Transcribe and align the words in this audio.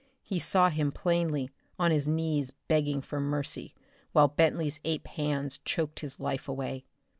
He 0.23 0.39
saw 0.39 0.69
him 0.71 0.91
plainly 0.91 1.51
on 1.77 1.91
his 1.91 2.07
knees 2.07 2.49
begging 2.67 3.03
for 3.03 3.19
mercy, 3.19 3.75
while 4.13 4.29
Bentley's 4.29 4.79
ape 4.83 5.05
hands 5.05 5.59
choked 5.63 5.99
his 5.99 6.19
life 6.19 6.47
away. 6.47 6.85